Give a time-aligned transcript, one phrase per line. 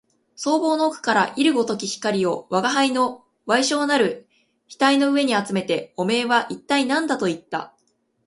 [0.35, 4.27] 双眸の奥から射るごとき光を吾輩の矮小なる
[4.67, 7.75] 額の上にあつめて、おめえは一体何だと言った